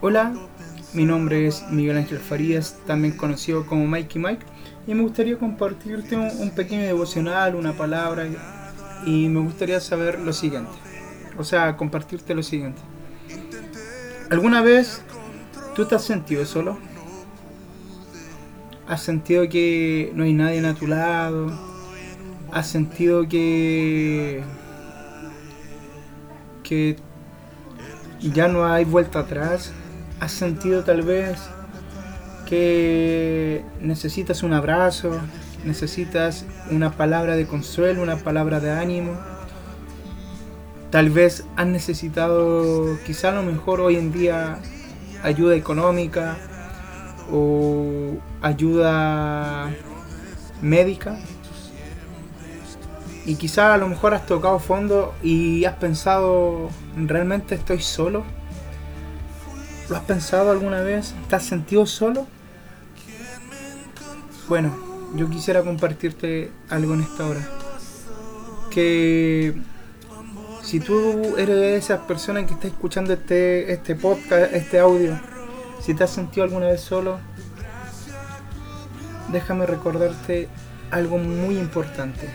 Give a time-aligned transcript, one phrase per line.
[0.00, 0.32] Hola,
[0.92, 4.46] mi nombre es Miguel Ángel Farías, también conocido como Mikey Mike,
[4.86, 8.28] y me gustaría compartirte un, pequeño devocional, una palabra,
[9.04, 10.70] y me gustaría saber lo siguiente,
[11.36, 12.80] o sea, compartirte lo siguiente.
[14.30, 15.02] ¿Alguna vez
[15.74, 16.78] tú te has sentido solo?
[18.86, 21.50] ¿Has sentido que no hay nadie a tu lado?
[22.52, 24.44] ¿Has sentido que
[26.62, 26.96] que
[28.20, 29.72] ya no hay vuelta atrás?
[30.20, 31.38] ¿Has sentido tal vez
[32.44, 35.12] que necesitas un abrazo,
[35.64, 39.16] necesitas una palabra de consuelo, una palabra de ánimo?
[40.90, 44.58] Tal vez has necesitado, quizá a lo mejor hoy en día,
[45.22, 46.36] ayuda económica
[47.30, 49.70] o ayuda
[50.60, 51.16] médica.
[53.24, 58.24] Y quizá a lo mejor has tocado fondo y has pensado, ¿realmente estoy solo?
[59.88, 61.14] ¿Lo has pensado alguna vez?
[61.28, 62.26] ¿Te has sentido solo?
[64.48, 64.76] Bueno,
[65.14, 67.40] yo quisiera compartirte algo en esta hora.
[68.70, 69.54] Que
[70.62, 75.18] si tú eres de esas personas que está escuchando este, este podcast, este audio,
[75.80, 77.18] si te has sentido alguna vez solo,
[79.32, 80.48] déjame recordarte
[80.90, 82.28] algo muy importante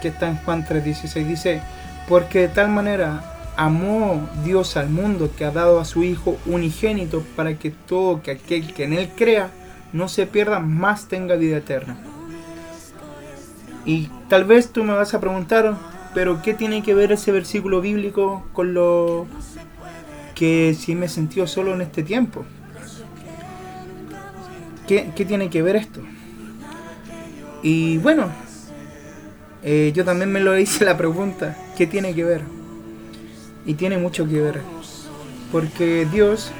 [0.00, 1.26] que está en Juan 3:16.
[1.26, 1.62] Dice,
[2.08, 3.31] porque de tal manera
[3.64, 8.32] amó Dios al mundo que ha dado a su Hijo unigénito para que todo que
[8.32, 9.50] aquel que en él crea
[9.92, 11.96] no se pierda, más tenga vida eterna.
[13.84, 15.76] Y tal vez tú me vas a preguntar,
[16.14, 19.26] pero ¿qué tiene que ver ese versículo bíblico con lo
[20.34, 22.44] que si me he sentido solo en este tiempo?
[24.86, 26.00] ¿Qué, tiene que ver esto?
[27.62, 28.28] Y bueno,
[29.62, 32.61] eh, yo también me lo hice la pregunta, ¿qué tiene que ver?
[33.66, 34.60] Y tiene mucho que ver.
[35.50, 36.52] Porque Dios,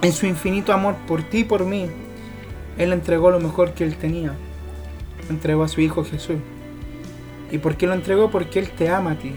[0.00, 1.88] en su infinito amor por ti y por mí,
[2.78, 4.34] Él entregó lo mejor que Él tenía.
[5.28, 6.36] Entregó a su Hijo Jesús.
[7.50, 8.30] ¿Y por qué lo entregó?
[8.30, 9.32] Porque Él te ama a ti.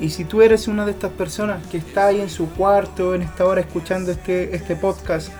[0.00, 3.22] Y si tú eres una de estas personas que está ahí en su cuarto, en
[3.22, 5.30] esta hora escuchando este, este podcast,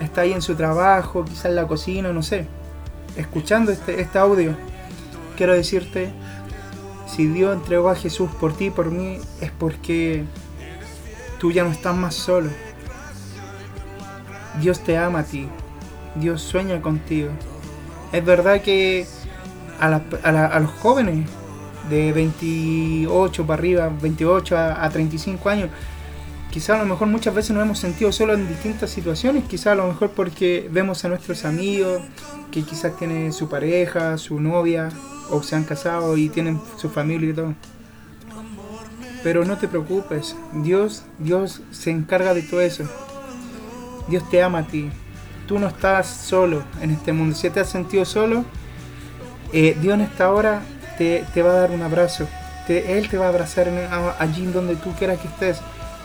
[0.00, 2.46] está ahí en su trabajo, quizás en la cocina, no sé,
[3.16, 4.56] escuchando este, este audio,
[5.36, 6.12] quiero decirte
[7.14, 10.24] si Dios entregó a Jesús por ti y por mí, es porque
[11.38, 12.50] tú ya no estás más solo.
[14.60, 15.48] Dios te ama a ti.
[16.16, 17.30] Dios sueña contigo.
[18.12, 19.06] Es verdad que
[19.80, 21.28] a, los jóvenes
[21.88, 25.70] de 28 para arriba, 28 a, 35 años,
[26.50, 29.74] quizá a lo mejor muchas veces nos hemos sentido solo en distintas situaciones, quizá a
[29.76, 32.02] lo mejor porque vemos a nuestros amigos
[32.50, 34.90] que quizás tienen su pareja, su novia,
[35.30, 37.54] o se han casado y tienen su familia y todo.
[39.22, 42.84] Pero no te preocupes, Dios, Dios se encarga de todo eso.
[44.06, 44.90] Dios te ama a ti.
[45.46, 47.34] Tú no estás solo en este mundo.
[47.34, 48.44] Si te has sentido solo,
[49.52, 50.62] eh, Dios en esta hora
[50.98, 52.28] te, va a dar un abrazo.
[52.68, 53.68] él te va a abrazar
[54.18, 55.60] allí donde tú quieras que estés.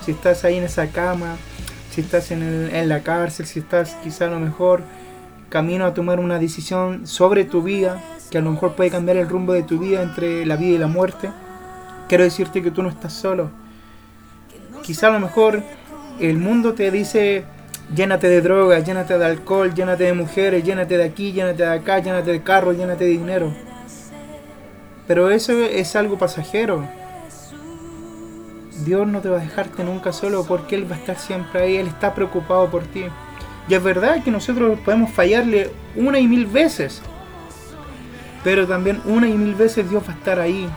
[0.06, 1.36] Si estás ahí en esa cama,
[1.92, 4.84] si estás en, en la cárcel, si estás quizá a lo mejor
[5.50, 9.28] camino a tomar una decisión sobre tu vida, que a lo mejor puede cambiar el
[9.28, 11.32] rumbo de tu vida entre la vida y la muerte,
[12.08, 13.50] quiero decirte que tú no estás solo.
[14.84, 15.64] Quizá a lo mejor
[16.20, 17.46] el mundo te dice,
[17.96, 22.00] llénate de drogas, llénate de alcohol, llénate de mujeres, llénate de aquí, llénate de acá,
[22.00, 23.54] llénate de carro, llénate de dinero.
[25.08, 26.86] Pero eso es algo pasajero.
[28.86, 31.78] Dios no te va a dejarte nunca solo porque Él va a estar siempre ahí,
[31.78, 33.06] Él está preocupado por ti.
[33.68, 37.02] Y es verdad que nosotros podemos fallarle una y mil veces.
[38.44, 40.70] Pero también una y mil veces Dios va a estar ahí,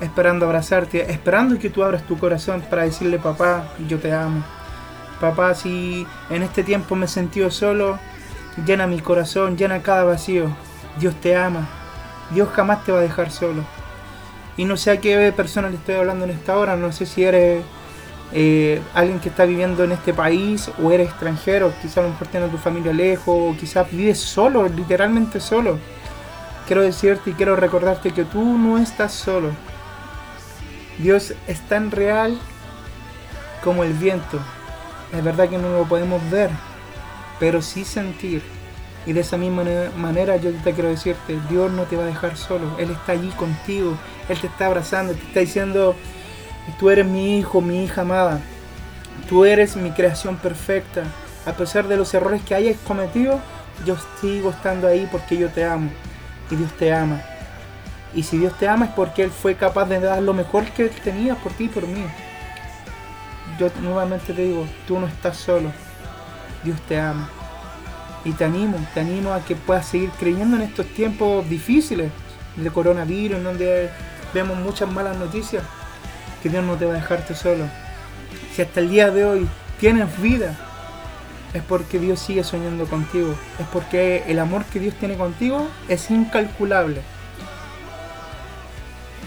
[0.00, 4.44] esperando abrazarte, esperando que tú abras tu corazón para decirle, papá, yo te amo.
[5.20, 7.98] Papá, si en este tiempo me he sentido solo,
[8.64, 10.46] llena mi corazón, llena cada vacío.
[10.98, 11.66] Dios te ama.
[12.30, 13.62] Dios jamás te va a dejar solo.
[14.56, 17.24] Y no sé a qué persona le estoy hablando en esta hora, no sé si
[17.24, 17.64] eres
[18.32, 22.28] eh, alguien que está viviendo en este país o eres extranjero, quizás a lo mejor
[22.28, 25.78] tienes a tu familia lejos, o quizás vives solo, literalmente solo
[26.66, 29.50] quiero decirte y quiero recordarte que tú no estás solo.
[30.98, 32.38] Dios es tan real
[33.62, 34.38] como el viento.
[35.12, 36.50] Es verdad que no lo podemos ver,
[37.38, 38.42] pero sí sentir.
[39.06, 39.64] Y de esa misma
[39.96, 42.78] manera yo te quiero decirte, Dios no te va a dejar solo.
[42.78, 43.96] Él está allí contigo.
[44.28, 45.94] Él te está abrazando, te está diciendo,
[46.78, 48.40] tú eres mi hijo, mi hija amada.
[49.28, 51.02] Tú eres mi creación perfecta.
[51.44, 53.40] A pesar de los errores que hayas cometido,
[53.84, 55.90] yo sigo estando ahí porque yo te amo
[56.50, 57.20] y Dios te ama.
[58.14, 60.84] Y si Dios te ama es porque Él fue capaz de dar lo mejor que
[60.84, 62.04] Él tenía por ti y por mí.
[63.58, 65.70] yo nuevamente te digo, tú no estás solo.
[66.62, 67.28] Dios te ama.
[68.24, 72.10] Y te animo, te animo a que puedas seguir creyendo en estos tiempos difíciles
[72.56, 73.90] de coronavirus, en donde
[74.32, 75.62] vemos muchas malas noticias,
[76.42, 77.64] que Dios no te va a dejarte solo.
[78.54, 79.48] Si hasta el día de hoy
[79.78, 80.56] tienes vida,
[81.54, 83.34] es porque Dios sigue soñando contigo.
[83.58, 87.00] Es porque el amor que Dios tiene contigo es incalculable.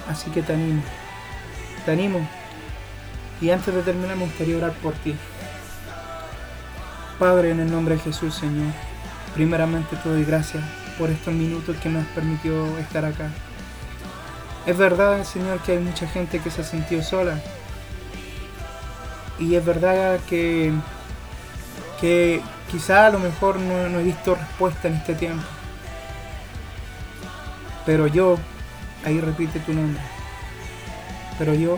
[0.09, 0.83] Así que te animo.
[1.85, 2.27] Te animo.
[3.39, 5.15] Y antes de terminar me gustaría orar por ti.
[7.17, 8.73] Padre, en el nombre de Jesús, Señor,
[9.33, 10.63] primeramente te doy gracias
[10.99, 13.29] por estos minutos que me has permitido estar acá.
[14.65, 17.39] Es verdad, Señor, que hay mucha gente que se ha sentido sola.
[19.39, 20.73] Y es verdad que,
[21.99, 22.41] que
[22.71, 25.43] quizá a lo mejor no, he visto respuesta en este tiempo.
[27.85, 28.37] Pero yo,
[29.05, 30.01] ahí repite tu nombre.
[31.37, 31.77] Pero yo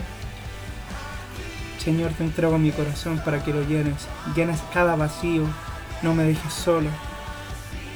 [1.79, 4.07] Señor, te entrego mi corazón para que lo llenes.
[4.35, 5.43] Llenas cada vacío.
[6.01, 6.89] No me dejes solo.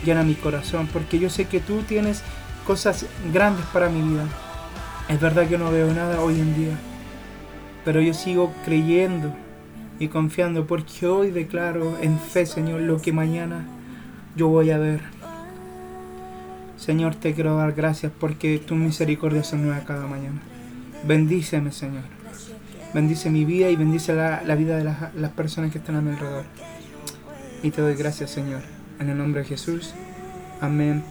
[0.05, 2.23] Llena mi corazón porque yo sé que tú tienes
[2.65, 4.23] cosas grandes para mi vida.
[5.09, 6.77] Es verdad que no veo nada hoy en día.
[7.83, 9.35] Pero yo sigo creyendo
[10.03, 13.65] y confiando porque hoy declaro en fe, Señor, lo que mañana
[14.35, 14.99] yo voy a ver.
[16.75, 20.41] Señor, te quiero dar gracias porque tu misericordia se nueva cada mañana.
[21.07, 22.03] Bendíceme, Señor.
[22.93, 26.11] Bendice mi vida y bendice la, vida de las, las personas que están a mi
[26.11, 26.43] alrededor.
[27.63, 28.61] Y te doy gracias, Señor.
[28.99, 29.93] En el nombre de Jesús.
[30.59, 31.01] Amén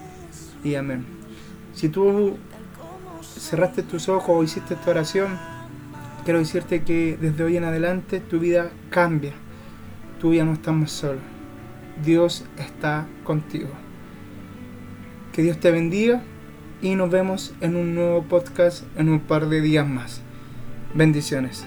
[0.62, 1.06] y amén.
[1.74, 2.36] Si tú
[3.22, 5.38] cerraste tus ojos o hiciste esta oración,
[6.24, 9.32] quiero decirte que desde hoy en adelante tu vida cambia.
[10.20, 11.20] Tú ya no estás más solo.
[12.04, 13.70] Dios está contigo.
[15.32, 16.22] Que Dios te bendiga
[16.80, 20.20] y nos vemos en un nuevo podcast en un par de días más.
[20.94, 21.66] Bendiciones.